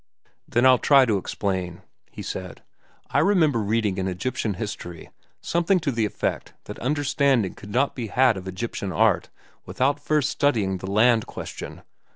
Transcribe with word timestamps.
"Then 0.47 0.65
I'll 0.65 0.79
try 0.79 1.05
to 1.05 1.19
explain," 1.19 1.83
he 2.09 2.23
said. 2.23 2.63
"I 3.11 3.19
remember 3.19 3.59
reading 3.59 3.99
in 3.99 4.07
Egyptian 4.07 4.55
history 4.55 5.11
something 5.41 5.79
to 5.81 5.91
the 5.91 6.05
effect 6.07 6.53
that 6.63 6.79
understanding 6.79 7.53
could 7.53 7.69
not 7.69 7.93
be 7.95 8.07
had 8.07 8.35
of 8.35 8.47
Egyptian 8.47 8.91
art 8.91 9.29
without 9.63 9.99
first 9.99 10.29
studying 10.29 10.79
the 10.79 10.89
land 10.89 11.27
question." 11.27 11.83